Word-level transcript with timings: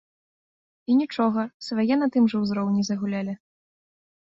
І 0.93 0.95
нічога, 1.01 1.41
свае 1.67 1.95
на 2.03 2.07
тым 2.19 2.23
жа 2.35 2.45
ўзроўні 2.49 2.81
загулялі. 2.93 3.33